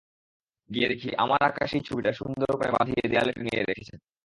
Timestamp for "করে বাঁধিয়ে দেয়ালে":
2.57-3.31